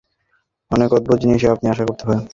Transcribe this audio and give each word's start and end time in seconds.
অনেক 0.71 0.89
অদ্ভুত 0.93 1.17
জিনিসই 1.23 1.53
আপনি 1.55 1.65
আশা 1.69 1.83
করতে 1.85 2.03
পারেন। 2.07 2.23